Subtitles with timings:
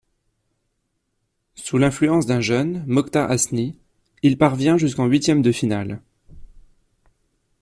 [1.53, 3.77] Sous l’influence d’un jeune, Mokhtar Hasni,
[4.23, 6.01] il parvient jusqu’en huitièmes de finale.